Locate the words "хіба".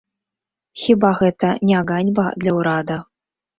0.83-1.11